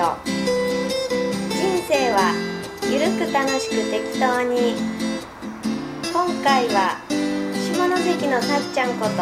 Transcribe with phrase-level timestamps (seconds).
[0.00, 2.32] 人生は
[2.90, 5.10] ゆるく楽しく適当に。
[6.12, 6.98] 今回は
[7.54, 9.12] 下関のさっちゃんこと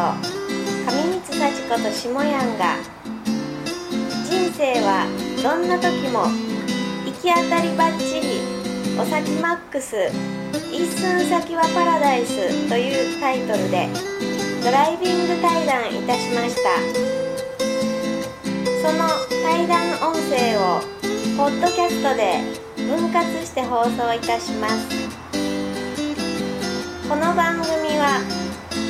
[0.90, 2.76] 上光幸子と下やんが
[4.24, 5.06] 人生は
[5.42, 6.26] どんな時も
[7.04, 8.40] 行き当たりばっちり
[8.98, 9.96] お先マックス
[10.72, 13.88] 一寸先はパラダイスというタイトルで
[14.64, 17.07] ドライビング対談いたしました。
[18.80, 19.08] その
[19.42, 20.80] 対談音声を
[21.36, 22.38] ポッドキャストで
[22.76, 24.86] 分割して放送いたします。
[27.08, 28.20] この番組は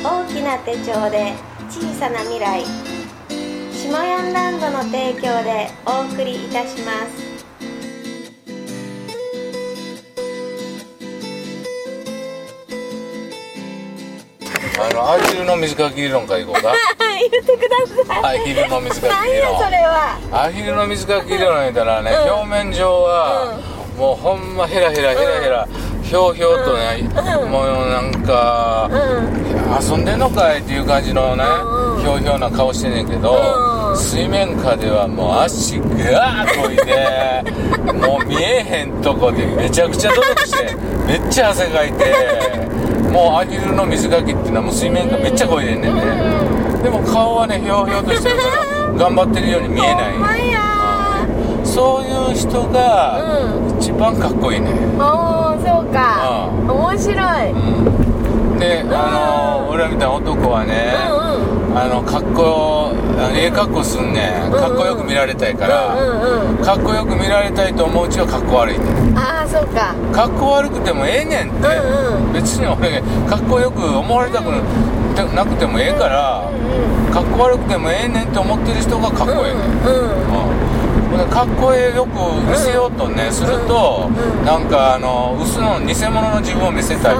[0.03, 1.33] 大きな手帳で
[1.71, 2.63] 小さな未来
[3.71, 7.28] 下ヤンランドの提供でお送りいたします。
[14.81, 16.73] あのアヒルの水かき理論からいこうか。
[17.31, 18.39] 言ってください。
[18.39, 20.17] アヒルの水かき理何やそ論れは。
[20.31, 22.33] アヒルの水かき理論言ったらね、うん。
[22.33, 23.59] 表面上は、
[23.97, 25.67] もうほんまヘラヘラヘラヘラ、
[26.01, 27.03] ひょうひょうとね、
[27.49, 28.89] もうなんか、
[29.81, 32.01] 遊んでんのかいっていう感じのね、うん。
[32.01, 33.35] ひょうひょうな顔してんねんけど、
[33.91, 33.97] うん。
[33.97, 37.43] 水面下ではもう足ガーッこいで
[38.07, 40.75] もう見えへんとこでめちゃくちゃ努力して
[41.07, 42.13] めっちゃ汗かいて
[43.11, 46.01] もうアヒルの水かきっていうのはもう水面下めっちゃこいでんねんね
[46.83, 50.13] でも顔はねひょうひょうとしてるから頑張ってるように見えない。
[50.13, 53.19] ほんそういう人が
[53.79, 56.49] 一番かっこいいねおおそうか。
[56.67, 57.51] 面白い。
[57.51, 57.55] う
[58.55, 58.59] ん。
[58.59, 60.93] であの俺らみたいな男はね、
[61.75, 62.91] あの格好
[63.33, 64.51] ええ格好すんねん。
[64.51, 69.17] かっこよく見られたいから、うんうんかっこよく見られたいと思ううちはかっこ悪いねん。
[69.17, 69.93] ああそうか。
[70.11, 72.33] かっこ悪くてもええねんって、うんうん。
[72.33, 74.57] 別に俺かっこよく思われたくな
[75.27, 76.49] くてもええから、
[77.11, 81.29] かっこ悪くてもええねんって思ってる人がかっこええねん、うんうん。
[81.29, 82.09] かっこええよく
[82.49, 84.45] 見せようとね、すると、うん。
[84.45, 87.19] なんかあの薄の偽物の自分を見せたり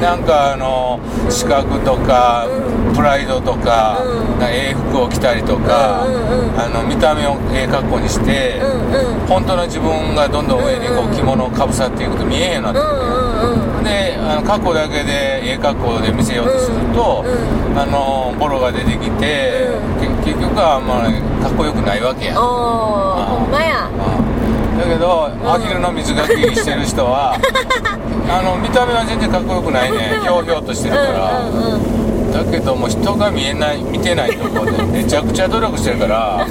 [0.00, 0.14] な。
[0.14, 2.46] なんかあの資格とか、
[2.94, 4.44] プライドとか,、うん。
[4.44, 6.60] ええ服を着たりとか、うんうんうん。
[6.60, 9.26] あの見た目をええ格好にして、うんうん。
[9.26, 11.16] 本当の自分がどんどん上にこうんううん。
[11.16, 13.04] 着物をかぶさっていくと見えへんようになってくる、う
[13.46, 19.70] んうんであの格好だけでええ格好で見せようとすると、うんあのボロが出てきて、
[20.00, 22.34] け結局はあんまりかっこよくないわけや。
[22.34, 23.86] ほんまや。
[23.86, 27.36] うんだけど、アヒルの水かきしてる人は
[28.28, 30.18] あの見た目は全然かっこよくないね。
[30.20, 36.46] ひょうひょうとしてるから、うんうんうんだけども人が見えない見てないところで めちゃくちゃ努力してるから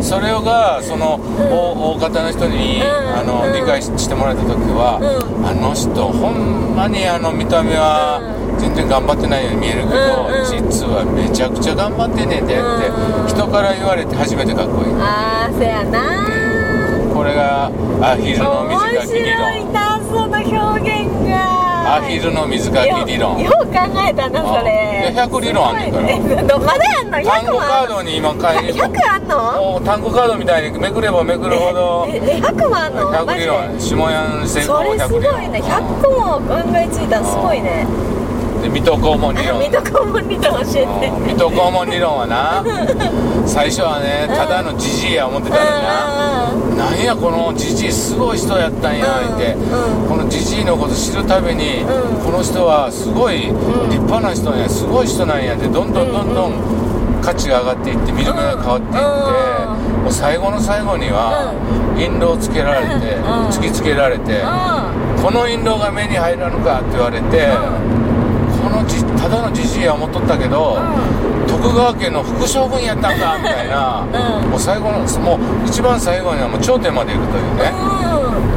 [0.00, 1.18] それがその
[1.50, 3.52] 大大方の人にうんあのうん。
[3.52, 8.20] 理解してもらえた時はうあの人ほんまにあの見た目は
[8.58, 10.68] 全然頑張ってないように見えるけどうんうん。
[10.70, 13.28] 実はめちゃくちゃ頑張ってんねんでってうん。
[13.28, 14.94] 人から言われて初めてかっこいい。
[15.00, 16.00] ああそやな。
[17.14, 17.70] これが
[18.00, 21.51] アヒルの面水かき理白い論なその表現が
[21.92, 23.38] アヒルの水かき理論。
[23.38, 23.72] よよう考
[24.08, 25.10] えたなそれ。
[25.12, 26.58] いや100理論あんねんから。
[26.58, 29.80] まだやんの？100単語カードに今書いて100あんの？
[29.84, 32.06] 単語カードみたいにめくればめくるほど。
[32.08, 33.10] ええ100もあんの？
[33.10, 33.40] マ100ジで？
[33.40, 35.60] 理論下屋成功それす100理論ごいね。
[35.60, 37.86] 100個も考えついたらすごいね
[38.62, 39.58] で水戸黄門理論。
[39.58, 41.08] 水戸黄門理論教えて。
[41.08, 42.64] うん水戸黄門理論はな。
[43.46, 46.90] 最初はねただのじじいや思ってたのにな。
[46.90, 49.54] なんやこのじじいすごい人やったんやうんって。
[49.54, 50.08] うん。
[50.08, 52.24] このじじいのこと知るたびにうん。
[52.24, 53.52] この人はすごい立
[53.98, 56.52] 派な人やすごい人なんやってどんどんどんどん
[57.20, 60.02] 価値が上がっていって見る目が変わっていってうん。
[60.04, 61.52] もう最後の最後には
[61.98, 63.48] 印籠をつけられてうん。
[63.50, 64.42] 突きつけられて
[65.22, 67.50] この印籠が目に入らぬかって言われて
[68.11, 68.11] こ
[68.82, 70.78] のじただのじじいは思っとったけど
[71.46, 74.02] 徳川家の副将軍やったんかみたいな。
[74.42, 74.50] うん。
[74.50, 77.72] もう最後のもう一番最後にはもう頂点まで行くというね。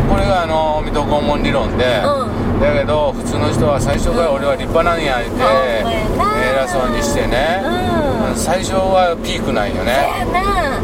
[0.09, 10.21] これがあの水戸黄門理論で、うだけど普通の人は最初から俺は立派なんやって、ほんまやな偉そうにしてね、うん最初はピークなんよね。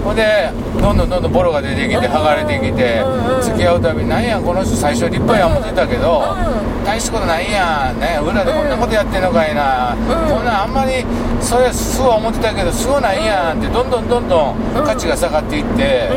[0.04, 0.50] ほんで
[0.82, 3.06] どんどんどんどんボロが出てきて剥がれてきて
[3.46, 8.18] 付き合うたびなんやこの人最初立派や思ってたけどう大したことないやんね。
[8.18, 9.94] 裏でこんなことやってんのかいな。
[9.94, 10.02] うん
[10.34, 11.06] こんなんあんまり
[11.40, 16.10] それすごい思ってたけどすごないやんってどんどんどんどん価値が下がっていって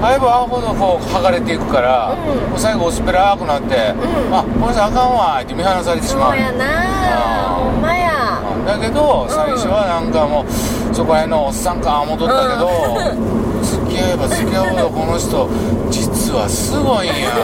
[0.00, 2.50] あえばあほどこう剥がれていくからうん。
[2.50, 4.34] もう最後薄っぺらくなってうん。
[4.34, 6.52] あこの人あかんわって見放されてしまそううや。
[6.52, 6.96] な
[8.66, 10.46] だけど最初はなんかもう
[10.96, 12.72] そこら辺のおっさんか思っとったけど、
[13.62, 15.46] 付き合えば付き合うほどこの人
[15.90, 17.36] 実はすごいんや。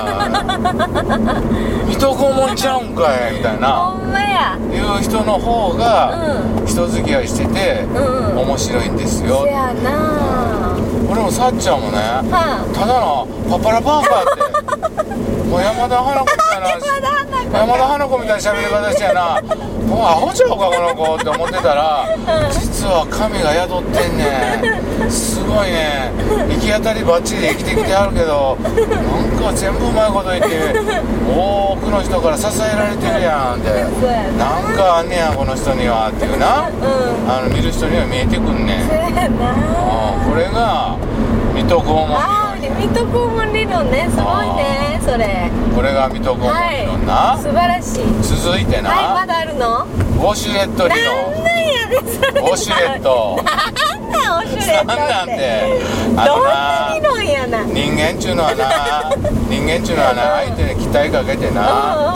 [1.84, 3.92] 水戸黄門ちゃうんかいみたいな。
[3.92, 4.56] ほんまや。
[4.56, 6.16] やいう人の方が
[6.62, 8.38] うん人付き合いしててうん。
[8.40, 9.44] 面白いんですよ。
[9.44, 10.74] せやな。
[11.10, 11.98] 俺もさっちゃんもね
[12.32, 15.12] はただのパパラパーパーって。
[15.52, 17.21] もう山田花子みたいな
[17.52, 19.40] 山田花子みたいな喋り方してやな。
[19.86, 22.08] もうアホちゃうかこの子って思ってたら
[22.48, 25.10] 実は神が宿ってんねん。
[25.10, 26.10] すごいね。
[26.48, 30.48] 行き当たりばっちりで生きてきてあるけどなんか全部うまいこと言って
[31.28, 33.68] 多くの人から支えられてるやんって。
[34.38, 36.72] ななんかあんねやこの人にはっていうな。
[36.72, 37.28] うん。
[37.28, 38.88] あの見る人には見えてくんねん。
[38.88, 38.96] こ
[40.34, 40.96] れが
[41.54, 42.16] 水戸黄門
[42.80, 44.08] 水戸黄門理論ね。
[44.10, 45.50] すごいねそれ。
[45.74, 48.04] これが水戸黄門理論な、素晴らしい。
[48.22, 49.84] 続いてな、はいまだあるの？
[49.84, 52.40] ウォシュレット理論なんなんやねそれ。
[52.40, 53.42] ウォシュレット。
[53.42, 55.40] なんなんウォシュレットなんなんって。
[56.12, 56.50] どんのな
[56.88, 57.64] な理論やな。
[57.64, 58.60] 人間っちゅうのはな
[59.48, 61.62] 人間っちゅうのはな相手に期待かけてな。
[61.62, 62.11] う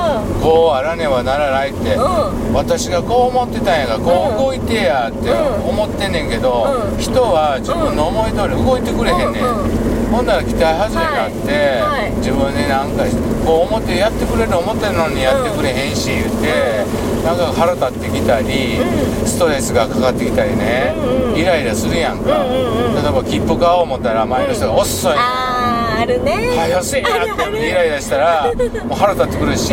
[0.46, 2.30] こうあらねばならないってんうん。
[2.30, 5.68] うん私がこう思ってたんやがこう動いてやってうん。
[5.68, 6.64] 思ってんねんけど
[6.94, 6.98] うん。
[6.98, 9.44] 人は自分の思い通り動いてくれへんねん。
[9.44, 10.06] うん。
[10.14, 12.06] ほんなら期待外れになって、はい。
[12.06, 12.10] はい。
[12.22, 13.04] 自分でなんか
[13.44, 16.86] こう思ってやってくれる思ってるのにやってくれへんし言って、
[17.26, 18.78] なんか腹立ってきたり、
[19.26, 23.02] ストレスがかかってきたりね、うんうんイライラするやんか、うんうんうん。
[23.02, 26.32] 例えば切符買おう思ったら前の人が遅い、あーあるね。
[26.56, 27.56] はよせやあるある。
[27.56, 28.46] ってイライラしたら
[28.88, 29.72] もう腹立ってくるし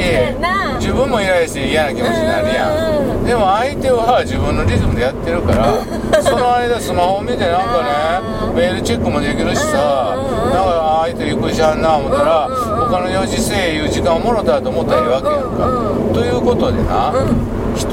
[0.79, 3.25] 自分もイライラして嫌な気持ちになるやうんうんん。
[3.25, 5.73] でも相手は自分のリズムでやってるから
[6.21, 10.53] その間スマホ見てなんかねメールチェックもできるしさうんうんうん。
[10.53, 12.89] なんか相手ゆっくりしはんな思ったらうんうんうん。
[12.89, 15.65] 他の用事せえいう時間をもろたと思ったらいいわけやんか。
[15.65, 17.11] うんうんということでな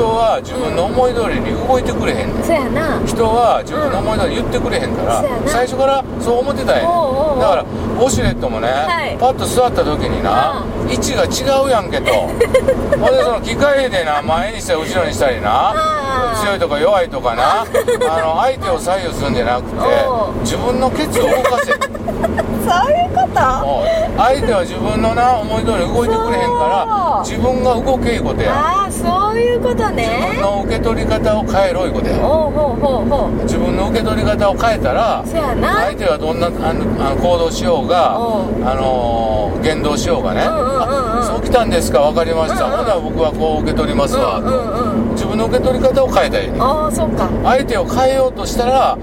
[0.00, 2.42] 人は自分の思い通りに動いてくれへんねん。
[2.42, 3.04] そやな。
[3.04, 5.48] 人は自分の思い通り言ってくれへんから、そうやな。
[5.52, 6.88] 最初からそう思ってたんや。
[6.88, 9.20] だからウォシュレットもね、はい。
[9.20, 12.12] パッと座った時にな、位置が違うやんけと。
[12.12, 15.74] ほんでその機械でな前にしたり後ろにしたりな。
[16.42, 17.62] 強いとか弱いとかな。
[18.08, 19.76] あの相手を左右するんじゃなくて
[20.42, 21.72] 自分のケツを動かせ。
[22.70, 23.40] そういうこと？
[24.18, 28.52] 相手は自分のな思い通り動いてくれへんから自分が動けいうことや。
[28.52, 32.14] ああそういうこと自ね分の受け取り方を変えろいうことや。
[32.18, 32.22] おう
[32.52, 33.42] ほうほうほう。
[33.44, 38.18] 自分の受け取り方を変えたら相手がどんなあの行動しようがあ
[38.74, 40.79] のー言動しようがね、うんうん
[41.24, 42.00] そう来たんですか？
[42.00, 42.86] 分かりました、うんうんほん。
[42.86, 45.14] なら僕はこう受け取りますわ、うんうんうん。
[45.14, 46.48] 自分の受け取り方を変えたらい。
[46.48, 47.28] いねああそうか。
[47.44, 48.98] 相手を変えようとしたら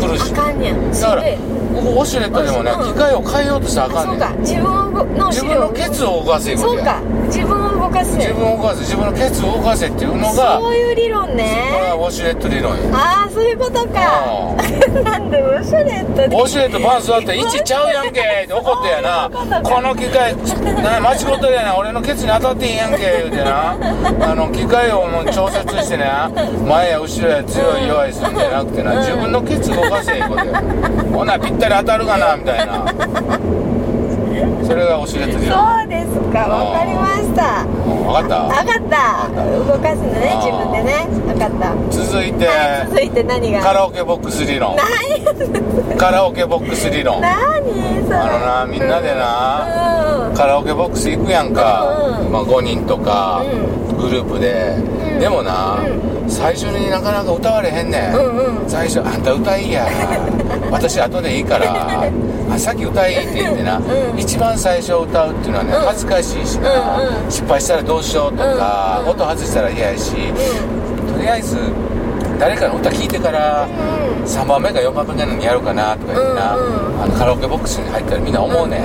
[0.00, 0.32] 苦しい。
[0.32, 0.92] あかんねん。
[0.92, 7.00] だからここウォシュレットでもね、うん機械を変えようとしたらあかんねそうんか自分の自分のケツを動かせそうか。
[7.26, 8.16] 自分を動かす。
[8.16, 12.82] 自分を動かせ自分のケツを動かせっていうのがそういう理論これねはウォシュレット理論や。
[12.92, 14.54] ああそういうことか。
[15.04, 19.30] なんでウォシュレットでウォシュレットパン座って位置ちゃうやんけって怒ってやな。
[19.30, 20.34] この機械
[20.82, 21.76] な間違ってるやな。
[21.76, 23.76] 俺のケツに当たってへんやんけ言うてな。
[24.20, 26.04] あの機械をもう調節してね。
[26.66, 28.96] 前や後ろや強い弱いするんじゃなくてな。
[28.98, 30.62] 自分のケツ動かせいうことや
[31.12, 32.84] ほなぴったり当たるかなみたいな。
[34.64, 36.40] それがウォシュレット理論そうですか。
[36.40, 37.64] わかりました。
[37.64, 38.36] うん分かった？
[38.44, 39.28] わかった。
[39.44, 41.06] 動かすのね自分でね。
[41.26, 41.74] わかった。
[41.90, 43.60] 続いてはい続いて何が？
[43.60, 44.76] カラオケボックス理論。
[44.76, 47.20] 何カラオケボックス理論。
[47.20, 47.36] 何？
[48.06, 48.16] それ。
[48.16, 50.34] あのなみんなでなうん。
[50.34, 52.32] カラオケボックス行くやんか、うん。
[52.32, 53.42] まあ、5人とか。
[53.44, 55.20] うグループで、ん。
[55.20, 55.78] でもな、
[56.28, 58.68] 最初になかなか歌われへんねん、うんうん。
[58.68, 59.86] 最初「あんた歌いいや。
[60.70, 61.74] 私後でいいから
[62.54, 64.18] あさっき歌いって言ってな、うん。
[64.18, 65.86] 一番最初歌うっていうのはねうん。
[65.86, 67.30] 恥ずかしいしな、うんうん。
[67.30, 71.56] 失敗したらどうしようとか、うん音外したら嫌やし、とりあえず
[72.38, 73.66] 誰かの歌聴いてから、
[74.26, 76.62] 3番目か4番目なのにやろうかなとか言ってな、うん
[76.94, 77.02] うん。
[77.02, 78.80] あのカラオケボックスに入ったらみんな思うねん、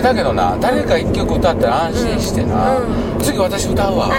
[0.00, 4.10] だけどな誰か1曲歌ったら安心してな、う次私歌うわ。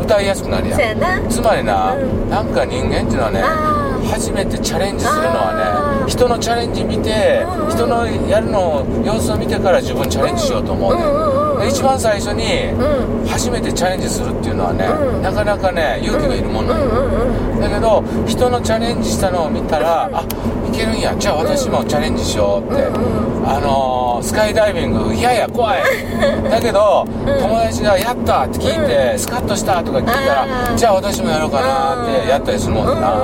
[0.00, 1.28] 歌いやすくなるやん。
[1.28, 2.30] つまりな、うん。
[2.30, 3.40] なんか人間っていうのはね
[4.10, 7.70] 初めてチャレンジするのはね人のチャレンジ見て、うんうん。
[7.70, 13.26] 人のやるの様子を見てから自分チャレンジしようと思うね、うんうん一番最初にうん。
[13.28, 15.22] 初めてチャレンジするっていうのはね、うん。
[15.22, 20.24] なかなかね勇気がいるもの、うんうんうんだけど人のチャレンジしたのを見たら、あ
[20.61, 21.14] いけるんや。
[21.16, 25.82] じゃあ私もチャレンジしようって、うんあのースカイダイビングいやいや怖い。
[26.48, 27.04] だけど、
[27.40, 33.14] 友達が「やった!」って聞いて、スカッとしたとか聞いたら、うんじゃあ私もやろうかなってやったりするもんな、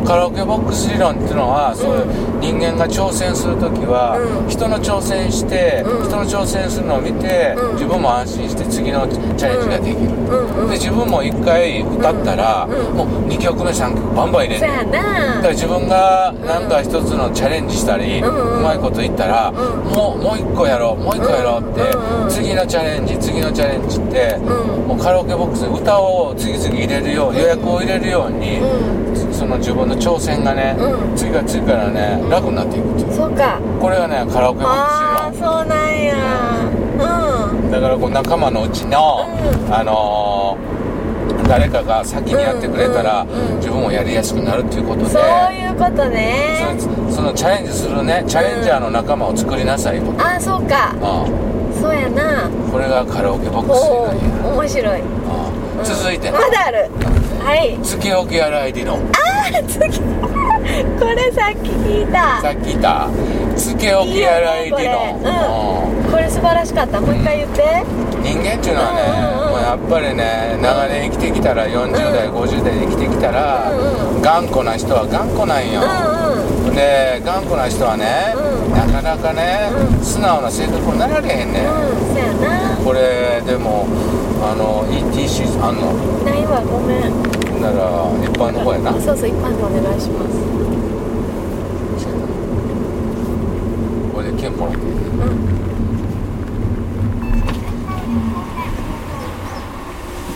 [0.00, 0.04] うん。
[0.04, 2.04] カラオケボックス理論っていうのはそういう
[2.40, 4.48] 人間が挑戦する時は、うん。
[4.48, 6.06] 人の挑戦して、うん。
[6.08, 7.72] 人の挑戦するのを見て、うん。
[7.74, 10.62] 自分も安心して次のチャレンジができる、うん。
[10.64, 10.68] うん。
[10.68, 12.90] で自分も1回歌ったら、うん。
[12.90, 12.96] うん。
[12.96, 18.56] もう2曲目3バンバン入れんねんそうやだからな自分がなんか一つのチャレンジしたり、ううん。
[18.56, 19.54] うんまいこと言ったら、ん。
[19.54, 24.88] もうもう一個やろうもう一個やろうって、うんうん次のチャレンジ次のチャレンジって、うん。
[24.88, 31.16] もうカラオケボックスに歌を次々入れるよう予約を入れるように、うその自分の挑戦がね、うん。
[31.16, 33.12] 次から次からね楽になっていくっていう。
[33.12, 33.58] そうか。
[33.80, 36.14] これがねカラオケボックスああそうなんや。
[37.62, 37.70] うん。
[37.70, 39.26] だからこう仲間のうちの、
[39.66, 39.74] うん。
[39.74, 40.80] あのー
[41.48, 43.26] 誰かが先にやってくれたら、
[43.56, 46.76] 自分もやりやすくなるっていうことでそういうことね。
[46.78, 48.22] そそのチャレンジするね。
[48.26, 50.94] チャレンジャーの仲間を作りなさいよ、ああそうか。
[51.00, 52.50] うんそうやな。
[52.70, 53.82] これがカラオケボックス
[54.44, 55.00] おお面白い。
[55.00, 55.84] うん。
[55.84, 56.30] 続いて。
[56.30, 56.88] まだある。
[57.42, 57.78] はい。
[57.82, 59.98] つけ置き洗い理論あー次
[61.00, 62.40] これさっき聞いた。
[62.42, 63.08] さっき言った。
[63.56, 66.12] つけ置き洗い理論いいよねこれ。
[66.12, 67.00] これ素晴らしかった。
[67.00, 67.62] もう一回言って。
[68.16, 68.22] うん。
[68.22, 69.50] 人間っていうのはね、うんうんうん。
[69.52, 76.29] もうやっぱりね長年生きてきたら40代、50代で生きてきたら、うんう頑固な人は頑固なんよ、うんうん
[76.74, 78.72] で頑固な人はね、うん。
[78.72, 80.04] なかなかね、うん。
[80.04, 83.86] 素直な性格になられへんねん、うんこれでも
[84.42, 85.92] あの ETC あんの
[86.24, 87.00] ないわごめん。
[87.60, 88.92] なら一般の方やな。
[88.92, 90.32] そうそう一般でお願いします。
[94.14, 94.64] これで憲法。
[94.64, 95.60] のうん。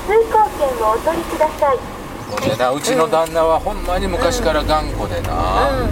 [0.07, 1.79] 通行券をお取りください
[2.31, 5.89] これなうちの旦那はほんまに昔から頑固でな、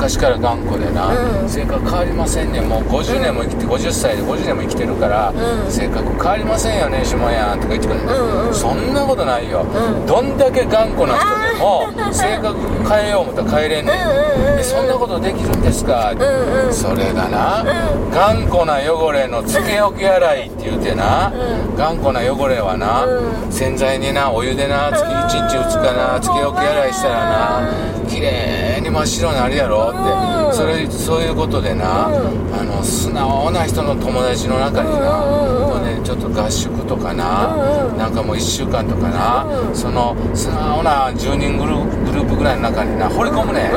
[0.00, 1.08] 昔から頑固でな、
[1.42, 1.48] うん。
[1.48, 2.62] 性格変わりませんね。
[2.62, 5.70] もう50年も生きて50歳で50年も生きてるから、うん。
[5.70, 8.54] 性格変わりませんよね下やんとか言ってくる、うんうん。
[8.54, 10.06] そんなことないよ、うん。
[10.06, 12.56] どんだけ頑固な人でも性格
[12.88, 16.72] 変えよう思ったら変えれんねん、うんうんうんそんなことできるんですか、うんうん。
[16.72, 18.10] それがな、うん。
[18.10, 21.76] 頑固な汚れのつけ置き洗いって言うてな、うん。
[21.76, 23.52] 頑固な汚れはな、うん。
[23.52, 27.14] 洗剤になお湯でなつき1日2日なつけ置き洗いしたら
[27.60, 29.88] な綺麗に真っ白になるやろ？
[29.88, 30.52] って、うん。
[30.52, 32.54] それそういうことでな、うん。
[32.54, 35.20] あの素直な人の友達の中にな、
[35.68, 37.54] もうねちょっと合宿とかな、
[37.96, 43.70] なんかもう1週間とかな、うんその素直な10人グループぐらいの中にな放り込むね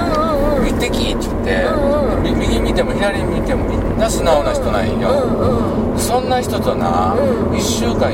[0.63, 8.10] ん、うんうんうん一滴って言って、うんうん右見ても左見てもみんな素直な人なんよ、うんうんそんな人とな、うん1週間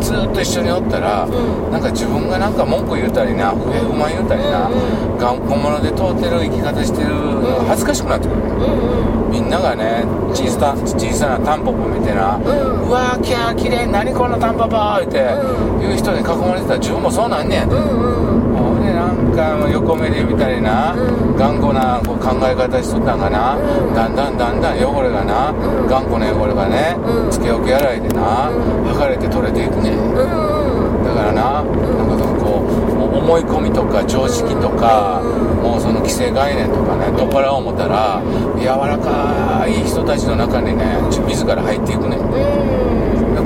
[0.00, 10.02] ずっと一緒におったら、んなんか自分がなんか文句言うたりな不平不満言うたりな、うん頑固者で通ってる生き方してるのが恥ずかしくなってくる、うんうんみんながね
[10.34, 15.22] 小さ小さなタンポポ見てな、んうわーキャー綺麗何このタンポポ言って、
[15.78, 18.49] 言う人に囲まれてたら自分もそうなんねん、うんうん
[19.46, 21.36] ほんでなんか横目で見たりな、うん。
[21.36, 23.94] 頑固なこう考え方しとったんがな、うん。
[23.94, 25.86] だんだんだんだん汚れがな、うん。
[25.86, 27.30] 頑固な汚れがね、うん。
[27.30, 28.90] つけ置き洗いでな、うん。
[28.90, 29.96] 剥がれて取れていくね、
[31.04, 32.60] だからな,、なんかそのこ
[33.14, 38.22] う思い込みとか常識とか、うんもうその既成概念とかね取っ払おう思ったら
[38.58, 40.84] 柔らかい人たちの中にね
[41.28, 42.16] 自ら入っていくね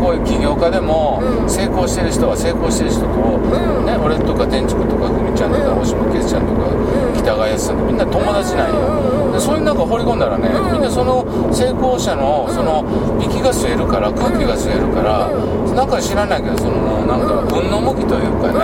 [0.04, 1.48] うんでこういう起業家でも、うん。
[1.48, 3.86] 成功してる人は成功してる人と、ん。
[3.86, 7.14] ね、俺とか天竺とか久美ちゃんとかうん大島圭ちゃんとか、ん。
[7.16, 8.80] 北川康さんってみんな友達なんよ、
[9.26, 10.72] うんでそういう中放り込んだらね、うん。
[10.72, 12.84] みんなその成功者のその
[13.18, 18.62] 息が吸えるから空気が吸えるから、うなんか知らないけどそのなんか運の向きというかね、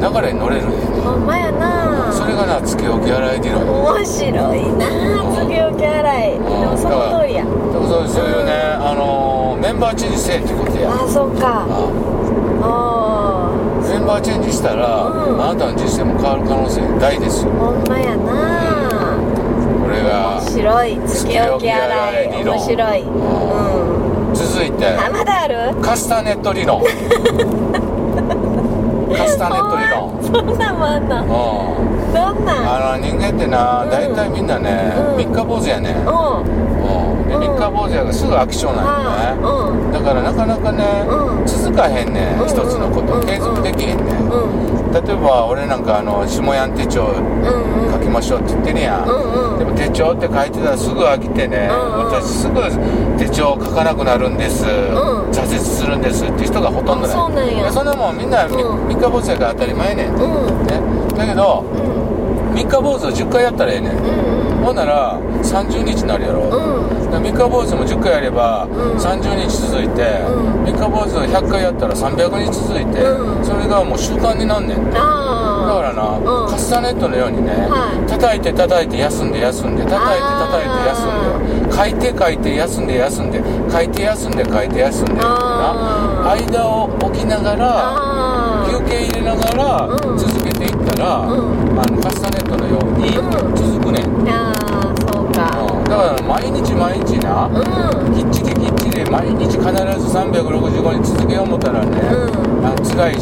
[0.00, 2.10] 流れに乗れるんよねほんまやな。
[2.12, 4.86] それがなつけ置き洗い理論面白いな
[5.34, 6.32] つけ置き洗い。
[6.32, 7.44] でもその通りや。
[7.44, 9.43] そうそういうね、あのメ
[9.74, 10.90] ンバーチェンジせえってことや。
[10.92, 11.66] あそうか。
[11.66, 11.68] あ
[12.62, 13.50] あ。
[13.88, 15.42] メンバーチェンジしたら、うん。
[15.42, 17.50] あなたの人生も変わる可能性大ですよ。
[17.52, 18.32] ほんまやな。
[19.82, 20.98] これが面白い。
[21.06, 22.44] つけ置き洗い。
[22.44, 23.02] 面白い。
[23.02, 23.04] う
[24.30, 24.34] ん。
[24.34, 25.74] 続いてあまだある？
[25.80, 26.82] カスタネット理論。
[29.16, 30.18] カスタネット理論。
[30.22, 31.16] そんなんもあんの？
[31.78, 32.64] うんどんなん？
[32.94, 33.90] あの人間ってなうん。
[33.90, 35.16] 大体みんなね、うん。
[35.18, 36.04] 三日坊主やねん、うん
[37.34, 37.40] うん。
[37.40, 41.46] でうん三日坊主やからすぐ飽き性なんよね、うだからなかなかね、うん。
[41.46, 42.46] 続かへんねん、うん。
[42.46, 43.26] 一つのこと、うん。
[43.26, 44.92] 継続できへんねん、うん。
[44.92, 47.92] 例えば俺なんかあの下やん手帳うん。
[47.92, 52.60] 書きましょうって言ってるやん、でも手帳って書いてたらすぐ飽きてね、私すぐ
[53.16, 54.68] 手帳書かなくなるんです、ん。
[55.30, 57.64] 挫折するんですっていう人がほとんどなんや。
[57.64, 60.26] でそんなもんみんな三日坊主やから当たり前ねん、ね、う
[61.14, 61.16] ん。
[61.16, 61.64] だけど
[61.98, 62.03] うん
[62.54, 67.22] 三日坊主を10回やったらええねん、うんほんなら30日になるやろ、うん。
[67.22, 68.96] 三日坊主も10回やればうん。
[68.96, 70.64] 30日続いて、うん。
[70.64, 73.44] 三日坊主を100回やったら300日続いて、うん。
[73.44, 76.50] それがもう習慣になんねんだあからな、うん。
[76.50, 78.08] カスタネットのようにね、はい。
[78.08, 85.28] 叩いて叩いて休んで休んで叩いて叩いて休んで書いて書いて休んで休んで書いて休んで書いて休んでってな。
[85.28, 90.18] あ間を置きながらあ休憩入れながらうん。
[90.18, 91.78] 続けていったら、うん。
[91.78, 95.60] あのカスタネットのようにうん続くねん、ああそうか。
[95.60, 95.84] うん。
[95.84, 98.14] だから毎日毎日な、うん。
[98.14, 99.62] きっちりきっちり毎日必ず
[100.16, 102.43] 365日続けよう思ったらね、
[102.94, 103.20] うんあ辛いし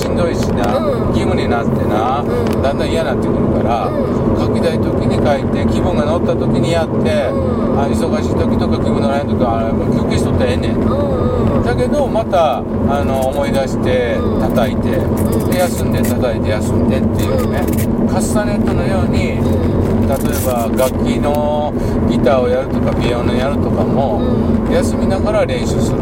[0.00, 1.08] しんどいしな、うん。
[1.08, 2.62] 義務になってな、うん。
[2.62, 4.40] だんだん嫌になってくるから、うん。
[4.40, 7.78] 書きたい時に書いて気分が乗った時にやって、うん。
[7.78, 10.80] あ忙しい時とか気分乗らない時は休憩しとったらええねん。
[11.62, 14.40] だけどまたあの思い出してうん。
[14.40, 15.50] 叩いて、ん。
[15.50, 17.60] で休んで叩いて休んでっていうね、
[18.08, 19.36] カスタネットのように
[20.10, 21.72] 例えば楽器の
[22.08, 24.18] ギターをやるとかピアノやるとかも、
[24.68, 25.98] う休みながら練習する、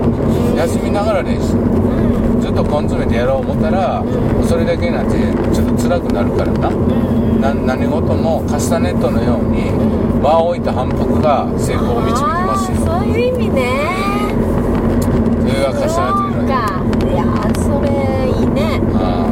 [0.57, 1.53] 休みながら練習。
[1.53, 2.18] うん。
[2.18, 2.18] ずっ
[2.59, 5.13] と根詰めてやろう思ったら、うんそれだけになって
[5.55, 6.53] ちょっと辛くなるから
[7.53, 12.79] な,、何事もカスタネットのようにうん場を置いた反復が成功を導きますよ。
[12.79, 13.63] そういう意味ね。
[15.41, 17.07] それがカスタネット理論やそうか。
[17.07, 17.89] いやーそれ
[18.41, 18.81] いいね。
[18.95, 19.29] あ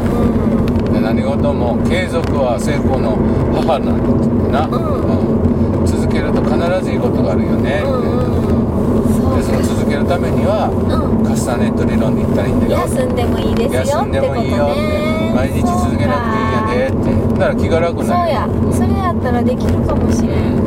[0.94, 1.02] うん。
[1.02, 3.16] 何事も継続は成功の
[3.54, 5.80] 母なんだな、うん。
[5.80, 5.86] うん。
[5.86, 11.24] 続けると必ずいいことがあるよね、うんうん続けるためにはうん。
[11.24, 12.82] カスタネット理論で言ったらいいんだよ。
[12.90, 17.14] 休んでもいいですよ休んでもいいよって毎日続けなくていいんやでって。
[17.38, 18.50] だから気が楽そうになるや。
[18.74, 20.58] それやったらできるかもしれん。
[20.58, 20.66] う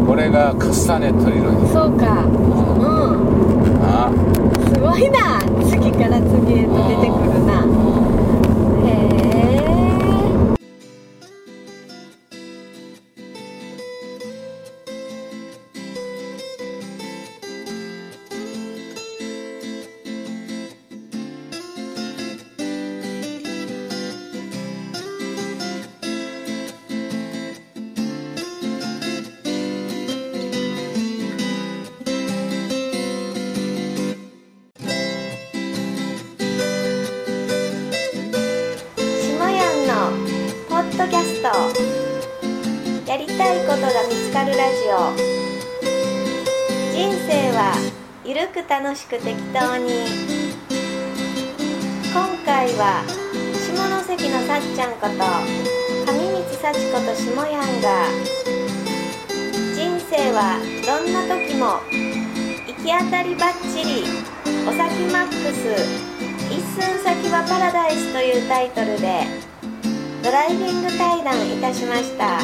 [0.00, 0.04] ん。
[0.04, 1.52] うこれがカスタネット理論。
[1.68, 2.24] そうか。
[2.24, 2.32] う
[2.80, 3.76] ん。
[3.76, 4.08] な
[4.72, 5.36] すごいな。
[5.68, 7.60] 次から次へと出てくるな
[48.42, 50.02] ゆるく楽しく適当に。
[52.12, 53.04] 今回は
[53.54, 53.70] 下
[54.02, 55.14] 関のさっちゃんこと
[56.10, 58.10] 上光幸子と下やんが
[59.76, 61.78] 人生はどんな時も
[62.66, 64.02] 行き当たりばっちり
[64.66, 65.62] お先マックス
[66.50, 69.22] 一寸先はパラダイスというタイトルで
[70.24, 72.40] ドライビング対談いたしました。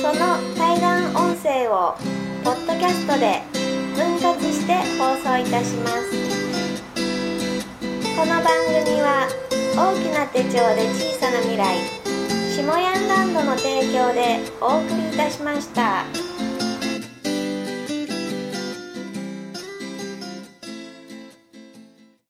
[0.00, 1.94] その対談音声を
[2.42, 3.42] ポッドキャストで
[3.96, 6.10] 分割して放送いたします
[8.14, 8.44] この番
[8.84, 9.26] 組は
[9.74, 11.78] 大きな手帳で小さな未来
[12.54, 16.45] 下ヤンランドの提供でお送りいたしました。